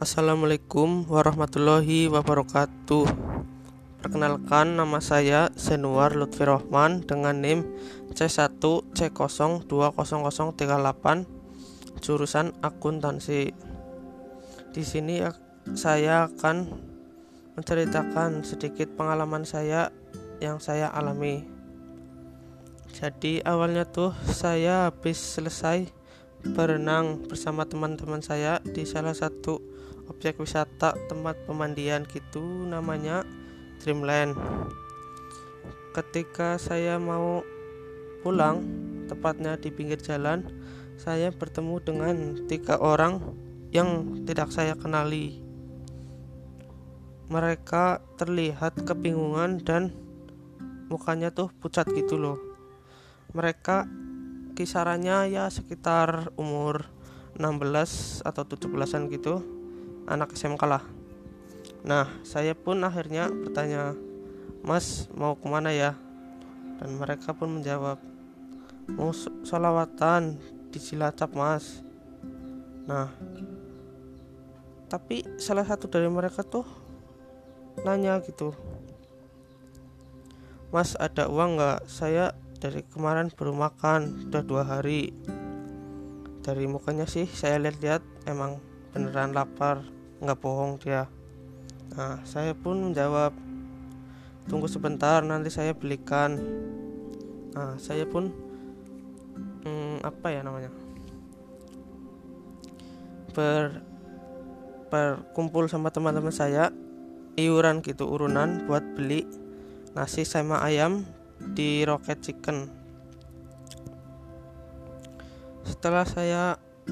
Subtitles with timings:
[0.00, 3.04] Assalamualaikum warahmatullahi wabarakatuh
[4.00, 7.68] Perkenalkan nama saya Senuar Lutfi Rohman dengan NIM
[8.16, 11.04] C1C020038
[12.00, 13.52] jurusan akuntansi.
[14.72, 15.20] Di sini
[15.76, 16.56] saya akan
[17.60, 19.92] menceritakan sedikit pengalaman saya
[20.40, 21.44] yang saya alami.
[22.96, 25.99] Jadi awalnya tuh saya habis selesai
[26.40, 29.60] berenang bersama teman-teman saya di salah satu
[30.08, 33.22] objek wisata tempat pemandian gitu namanya
[33.80, 34.36] Dreamland.
[35.92, 37.44] Ketika saya mau
[38.22, 38.62] pulang,
[39.08, 40.46] tepatnya di pinggir jalan,
[41.00, 43.20] saya bertemu dengan tiga orang
[43.72, 45.40] yang tidak saya kenali.
[47.30, 49.94] Mereka terlihat kebingungan dan
[50.90, 52.38] mukanya tuh pucat gitu loh.
[53.30, 53.86] Mereka
[54.60, 56.84] kisarannya ya sekitar umur
[57.40, 59.40] 16 atau 17-an gitu
[60.04, 60.84] anak SMK lah.
[61.80, 63.96] Nah saya pun akhirnya bertanya
[64.60, 65.96] mas mau ke mana ya?
[66.76, 67.96] Dan mereka pun menjawab
[68.92, 69.16] mau
[69.48, 70.36] solawatan
[70.68, 71.80] di Cilacap mas.
[72.84, 73.08] Nah
[74.92, 76.68] tapi salah satu dari mereka tuh
[77.80, 78.52] nanya gitu
[80.68, 81.88] mas ada uang nggak?
[81.88, 85.16] Saya dari kemarin baru makan udah dua hari.
[86.44, 88.60] Dari mukanya sih saya lihat-lihat emang
[88.92, 89.80] beneran lapar
[90.20, 91.08] nggak bohong dia.
[91.96, 93.32] Nah saya pun menjawab
[94.44, 96.36] tunggu sebentar nanti saya belikan.
[97.56, 98.28] Nah saya pun
[99.64, 100.70] hmm, apa ya namanya
[103.30, 103.80] ber
[104.90, 106.74] berkumpul sama teman-teman saya
[107.38, 109.22] iuran gitu urunan buat beli
[109.94, 111.06] nasi sama ayam
[111.54, 112.68] di Rocket Chicken.
[115.64, 116.42] Setelah saya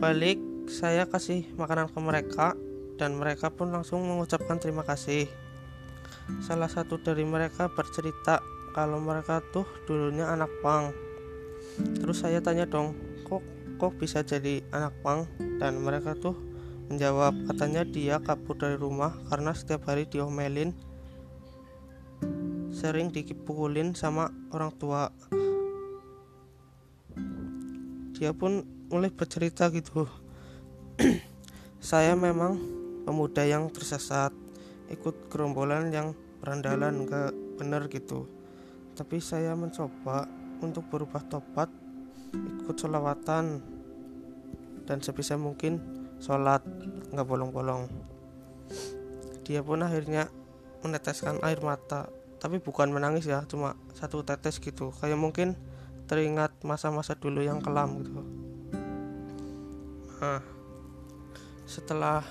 [0.00, 0.38] balik,
[0.70, 2.46] saya kasih makanan ke mereka
[2.96, 5.26] dan mereka pun langsung mengucapkan terima kasih.
[6.42, 8.38] Salah satu dari mereka bercerita
[8.72, 10.94] kalau mereka tuh dulunya anak pang.
[11.98, 12.94] Terus saya tanya dong,
[13.26, 13.42] kok
[13.76, 15.26] kok bisa jadi anak pang?
[15.58, 16.38] Dan mereka tuh
[16.92, 20.76] menjawab katanya dia kabur dari rumah karena setiap hari diomelin
[22.82, 25.06] sering dipukulin sama orang tua.
[28.18, 30.10] Dia pun mulai bercerita gitu.
[31.78, 32.58] Saya memang
[33.06, 34.34] pemuda yang tersesat
[34.90, 36.10] ikut gerombolan yang
[36.42, 38.26] berandalan gak bener gitu.
[38.98, 40.26] Tapi saya mencoba
[40.60, 41.70] untuk berubah topat
[42.34, 43.62] ikut sholawatan
[44.84, 45.80] dan sebisa mungkin
[46.20, 46.60] sholat
[47.08, 47.88] nggak bolong-bolong.
[49.48, 50.28] Dia pun akhirnya
[50.84, 54.90] meneteskan air mata tapi bukan menangis ya cuma satu tetes gitu.
[54.98, 55.54] Kayak mungkin
[56.10, 58.22] teringat masa-masa dulu yang kelam gitu.
[60.18, 60.42] Nah
[61.62, 62.26] setelah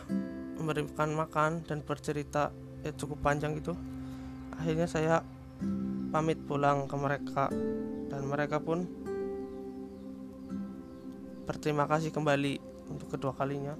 [0.59, 2.51] memberikan makan dan bercerita
[2.83, 3.71] ya cukup panjang gitu
[4.59, 5.23] akhirnya saya
[6.11, 7.47] pamit pulang ke mereka.
[8.11, 8.83] Dan mereka pun
[11.47, 12.59] berterima kasih kembali
[12.91, 13.79] untuk kedua kalinya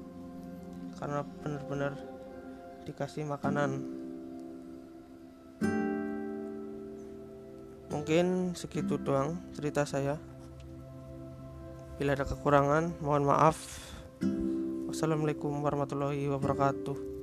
[0.96, 2.00] karena benar-benar
[2.88, 4.00] dikasih makanan
[7.91, 10.18] mungkin segitu doang cerita saya.
[12.00, 13.59] Bila ada kekurangan mohon maaf.
[14.90, 17.21] Wassalamualaikum warahmatullahi wabarakatuh